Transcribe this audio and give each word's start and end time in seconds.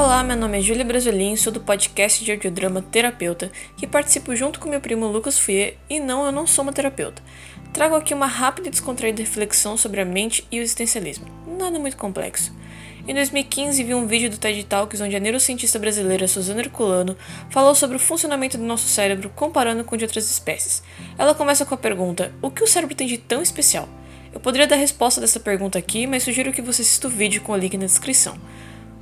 Olá, 0.00 0.22
meu 0.22 0.36
nome 0.36 0.56
é 0.56 0.60
Júlia 0.60 0.84
Brasilin, 0.84 1.34
sou 1.34 1.52
do 1.52 1.58
podcast 1.58 2.24
de 2.24 2.30
audiodrama 2.30 2.80
Terapeuta, 2.80 3.50
que 3.76 3.84
participo 3.84 4.36
junto 4.36 4.60
com 4.60 4.68
meu 4.68 4.80
primo 4.80 5.08
Lucas 5.08 5.36
Fouier, 5.36 5.76
e 5.90 5.98
não, 5.98 6.24
eu 6.24 6.30
não 6.30 6.46
sou 6.46 6.62
uma 6.62 6.72
terapeuta. 6.72 7.20
Trago 7.72 7.96
aqui 7.96 8.14
uma 8.14 8.28
rápida 8.28 8.68
e 8.68 8.70
descontraída 8.70 9.20
reflexão 9.20 9.76
sobre 9.76 10.00
a 10.00 10.04
mente 10.04 10.46
e 10.52 10.60
o 10.60 10.62
existencialismo. 10.62 11.26
Nada 11.58 11.80
muito 11.80 11.96
complexo. 11.96 12.54
Em 13.08 13.12
2015, 13.12 13.82
vi 13.82 13.92
um 13.92 14.06
vídeo 14.06 14.30
do 14.30 14.38
TED 14.38 14.62
Talks 14.66 15.00
onde 15.00 15.16
a 15.16 15.20
neurocientista 15.20 15.80
brasileira 15.80 16.28
Suzana 16.28 16.60
Herculano 16.60 17.16
falou 17.50 17.74
sobre 17.74 17.96
o 17.96 18.00
funcionamento 18.00 18.56
do 18.56 18.62
nosso 18.62 18.86
cérebro 18.86 19.32
comparando 19.34 19.82
com 19.82 19.96
o 19.96 19.98
de 19.98 20.04
outras 20.04 20.30
espécies. 20.30 20.80
Ela 21.18 21.34
começa 21.34 21.66
com 21.66 21.74
a 21.74 21.78
pergunta: 21.78 22.32
O 22.40 22.52
que 22.52 22.62
o 22.62 22.68
cérebro 22.68 22.94
tem 22.94 23.08
de 23.08 23.18
tão 23.18 23.42
especial? 23.42 23.88
Eu 24.32 24.38
poderia 24.38 24.68
dar 24.68 24.76
resposta 24.76 25.20
dessa 25.20 25.40
pergunta 25.40 25.76
aqui, 25.76 26.06
mas 26.06 26.22
sugiro 26.22 26.52
que 26.52 26.62
você 26.62 26.82
assista 26.82 27.08
o 27.08 27.10
vídeo 27.10 27.42
com 27.42 27.50
o 27.50 27.56
link 27.56 27.76
na 27.76 27.86
descrição. 27.86 28.38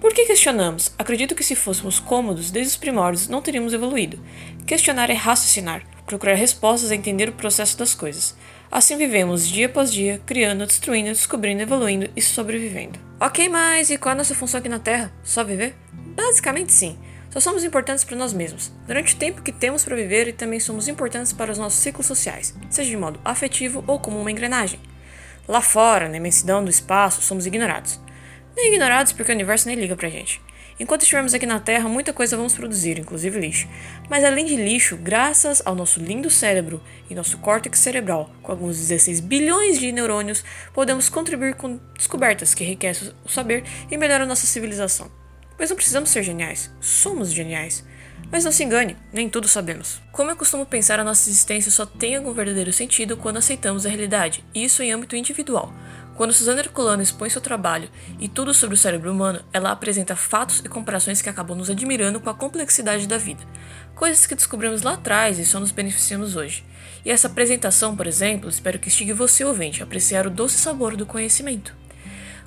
Por 0.00 0.12
que 0.12 0.26
questionamos? 0.26 0.92
Acredito 0.98 1.34
que 1.34 1.42
se 1.42 1.56
fôssemos 1.56 1.98
cômodos 1.98 2.50
desde 2.50 2.72
os 2.72 2.76
primórdios, 2.76 3.28
não 3.28 3.40
teríamos 3.40 3.72
evoluído. 3.72 4.20
Questionar 4.66 5.08
é 5.08 5.14
raciocinar, 5.14 5.82
procurar 6.04 6.34
respostas 6.34 6.90
é 6.90 6.94
entender 6.94 7.30
o 7.30 7.32
processo 7.32 7.78
das 7.78 7.94
coisas. 7.94 8.36
Assim 8.70 8.98
vivemos 8.98 9.48
dia 9.48 9.66
após 9.66 9.90
dia, 9.90 10.20
criando, 10.26 10.66
destruindo, 10.66 11.08
descobrindo, 11.08 11.62
evoluindo 11.62 12.10
e 12.14 12.20
sobrevivendo. 12.20 12.98
Ok, 13.18 13.48
mas 13.48 13.88
e 13.88 13.96
qual 13.96 14.10
é 14.10 14.14
a 14.14 14.18
nossa 14.18 14.34
função 14.34 14.60
aqui 14.60 14.68
na 14.68 14.78
Terra? 14.78 15.10
Só 15.24 15.42
viver? 15.42 15.74
Basicamente 15.92 16.72
sim. 16.72 16.98
Só 17.30 17.40
somos 17.40 17.64
importantes 17.64 18.04
para 18.04 18.16
nós 18.16 18.34
mesmos, 18.34 18.70
durante 18.86 19.14
o 19.14 19.18
tempo 19.18 19.42
que 19.42 19.52
temos 19.52 19.82
para 19.82 19.96
viver 19.96 20.28
e 20.28 20.32
também 20.32 20.60
somos 20.60 20.88
importantes 20.88 21.32
para 21.32 21.52
os 21.52 21.58
nossos 21.58 21.80
ciclos 21.80 22.06
sociais, 22.06 22.54
seja 22.70 22.90
de 22.90 22.96
modo 22.96 23.20
afetivo 23.24 23.82
ou 23.86 23.98
como 23.98 24.20
uma 24.20 24.30
engrenagem. 24.30 24.80
Lá 25.48 25.60
fora, 25.60 26.08
na 26.08 26.16
imensidão 26.16 26.62
do 26.62 26.70
espaço, 26.70 27.22
somos 27.22 27.46
ignorados 27.46 28.00
nem 28.56 28.72
ignorados 28.72 29.12
porque 29.12 29.30
o 29.30 29.34
universo 29.34 29.68
nem 29.68 29.76
liga 29.76 29.94
pra 29.94 30.08
gente. 30.08 30.40
Enquanto 30.78 31.02
estivermos 31.02 31.32
aqui 31.32 31.46
na 31.46 31.58
Terra, 31.58 31.88
muita 31.88 32.12
coisa 32.12 32.36
vamos 32.36 32.54
produzir, 32.54 32.98
inclusive 32.98 33.38
lixo. 33.38 33.66
Mas 34.10 34.24
além 34.24 34.44
de 34.44 34.56
lixo, 34.56 34.96
graças 34.96 35.62
ao 35.64 35.74
nosso 35.74 36.00
lindo 36.00 36.28
cérebro 36.28 36.82
e 37.08 37.14
nosso 37.14 37.38
córtex 37.38 37.78
cerebral, 37.78 38.30
com 38.42 38.52
alguns 38.52 38.76
16 38.76 39.20
bilhões 39.20 39.78
de 39.78 39.90
neurônios, 39.90 40.44
podemos 40.74 41.08
contribuir 41.08 41.54
com 41.54 41.80
descobertas 41.96 42.52
que 42.52 42.62
enriquecem 42.62 43.10
o 43.24 43.28
saber 43.28 43.64
e 43.90 43.96
melhoram 43.96 44.26
nossa 44.26 44.46
civilização. 44.46 45.10
Mas 45.58 45.70
não 45.70 45.76
precisamos 45.76 46.10
ser 46.10 46.22
geniais, 46.22 46.70
somos 46.78 47.32
geniais. 47.32 47.82
Mas 48.30 48.44
não 48.44 48.52
se 48.52 48.64
engane, 48.64 48.96
nem 49.12 49.30
tudo 49.30 49.48
sabemos. 49.48 50.02
Como 50.12 50.30
eu 50.30 50.36
costumo 50.36 50.66
pensar, 50.66 51.00
a 51.00 51.04
nossa 51.04 51.30
existência 51.30 51.70
só 51.70 51.86
tem 51.86 52.16
algum 52.16 52.32
verdadeiro 52.32 52.72
sentido 52.72 53.16
quando 53.16 53.38
aceitamos 53.38 53.86
a 53.86 53.88
realidade, 53.88 54.44
e 54.54 54.64
isso 54.64 54.82
em 54.82 54.92
âmbito 54.92 55.16
individual. 55.16 55.72
Quando 56.16 56.32
Suzana 56.32 56.60
Herculano 56.60 57.02
expõe 57.02 57.28
seu 57.28 57.42
trabalho 57.42 57.90
e 58.18 58.26
tudo 58.26 58.54
sobre 58.54 58.74
o 58.74 58.78
cérebro 58.78 59.12
humano, 59.12 59.44
ela 59.52 59.70
apresenta 59.70 60.16
fatos 60.16 60.60
e 60.64 60.68
comparações 60.68 61.20
que 61.20 61.28
acabam 61.28 61.54
nos 61.54 61.68
admirando 61.68 62.18
com 62.20 62.30
a 62.30 62.34
complexidade 62.34 63.06
da 63.06 63.18
vida. 63.18 63.44
Coisas 63.94 64.26
que 64.26 64.34
descobrimos 64.34 64.80
lá 64.80 64.94
atrás 64.94 65.38
e 65.38 65.44
só 65.44 65.60
nos 65.60 65.70
beneficiamos 65.70 66.34
hoje. 66.34 66.64
E 67.04 67.10
essa 67.10 67.26
apresentação, 67.26 67.94
por 67.94 68.06
exemplo, 68.06 68.48
espero 68.48 68.78
que 68.78 68.88
instigue 68.88 69.12
você, 69.12 69.44
ouvinte, 69.44 69.82
a 69.82 69.84
apreciar 69.84 70.26
o 70.26 70.30
doce 70.30 70.56
sabor 70.56 70.96
do 70.96 71.04
conhecimento. 71.04 71.74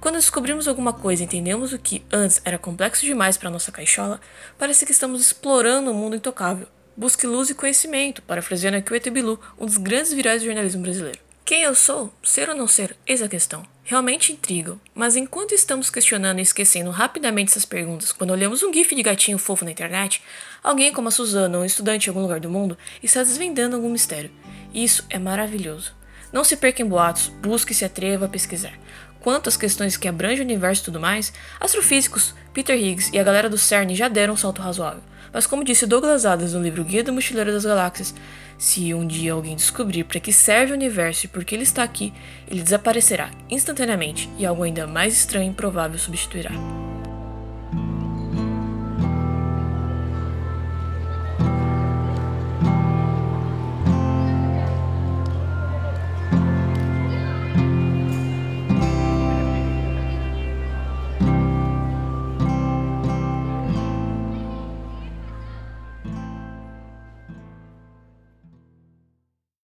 Quando 0.00 0.14
descobrimos 0.14 0.68
alguma 0.68 0.92
coisa 0.92 1.22
e 1.22 1.26
entendemos 1.26 1.72
o 1.72 1.78
que 1.78 2.04
antes 2.12 2.40
era 2.44 2.58
complexo 2.58 3.04
demais 3.04 3.36
para 3.36 3.50
nossa 3.50 3.72
caixola, 3.72 4.20
parece 4.56 4.86
que 4.86 4.92
estamos 4.92 5.20
explorando 5.20 5.90
um 5.90 5.94
mundo 5.94 6.14
intocável. 6.14 6.68
Busque 6.96 7.26
luz 7.26 7.50
e 7.50 7.54
conhecimento, 7.54 8.22
parafraseando 8.22 8.76
aqui 8.76 8.92
o 8.92 8.94
Etebilu, 8.94 9.40
um 9.58 9.66
dos 9.66 9.76
grandes 9.76 10.12
virais 10.12 10.40
do 10.40 10.46
jornalismo 10.46 10.82
brasileiro. 10.82 11.26
Quem 11.46 11.62
eu 11.62 11.76
sou? 11.76 12.12
Ser 12.24 12.48
ou 12.48 12.56
não 12.56 12.66
ser? 12.66 12.96
Eis 13.06 13.22
a 13.22 13.28
questão. 13.28 13.64
Realmente 13.84 14.32
intrigam, 14.32 14.80
mas 14.92 15.14
enquanto 15.14 15.54
estamos 15.54 15.88
questionando 15.88 16.40
e 16.40 16.42
esquecendo 16.42 16.90
rapidamente 16.90 17.52
essas 17.52 17.64
perguntas 17.64 18.10
quando 18.10 18.32
olhamos 18.32 18.64
um 18.64 18.72
gif 18.72 18.92
de 18.96 19.02
gatinho 19.04 19.38
fofo 19.38 19.64
na 19.64 19.70
internet, 19.70 20.20
alguém 20.60 20.92
como 20.92 21.06
a 21.06 21.10
Suzana 21.12 21.56
ou 21.56 21.62
um 21.62 21.64
estudante 21.64 22.06
em 22.06 22.10
algum 22.10 22.22
lugar 22.22 22.40
do 22.40 22.50
mundo 22.50 22.76
está 23.00 23.22
desvendando 23.22 23.76
algum 23.76 23.88
mistério. 23.88 24.32
Isso 24.74 25.06
é 25.08 25.20
maravilhoso. 25.20 25.94
Não 26.32 26.44
se 26.44 26.56
perca 26.56 26.82
em 26.82 26.86
boatos, 26.86 27.28
busque 27.42 27.72
e 27.72 27.74
se 27.74 27.84
atreva 27.84 28.26
a 28.26 28.28
pesquisar. 28.28 28.72
Quanto 29.20 29.48
às 29.48 29.56
questões 29.56 29.96
que 29.96 30.06
abrangem 30.06 30.40
o 30.40 30.44
universo 30.44 30.82
e 30.82 30.84
tudo 30.84 31.00
mais, 31.00 31.32
astrofísicos, 31.58 32.34
Peter 32.52 32.76
Higgs 32.76 33.10
e 33.12 33.18
a 33.18 33.24
galera 33.24 33.50
do 33.50 33.58
CERN 33.58 33.94
já 33.94 34.08
deram 34.08 34.34
um 34.34 34.36
salto 34.36 34.62
razoável. 34.62 35.02
Mas 35.32 35.46
como 35.46 35.64
disse 35.64 35.86
Douglas 35.86 36.24
Adams 36.24 36.54
no 36.54 36.62
livro 36.62 36.84
Guia 36.84 37.02
do 37.02 37.12
Mochileiro 37.12 37.52
das 37.52 37.64
Galáxias, 37.64 38.14
se 38.56 38.94
um 38.94 39.06
dia 39.06 39.32
alguém 39.32 39.56
descobrir 39.56 40.04
para 40.04 40.20
que 40.20 40.32
serve 40.32 40.72
o 40.72 40.76
universo 40.76 41.26
e 41.26 41.28
por 41.28 41.44
que 41.44 41.54
ele 41.54 41.64
está 41.64 41.82
aqui, 41.82 42.12
ele 42.48 42.62
desaparecerá 42.62 43.30
instantaneamente 43.50 44.30
e 44.38 44.46
algo 44.46 44.62
ainda 44.62 44.86
mais 44.86 45.14
estranho 45.14 45.46
e 45.46 45.50
improvável 45.50 45.98
substituirá. 45.98 46.52